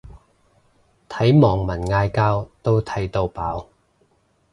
[1.07, 3.67] 睇網民嗌交都睇到飽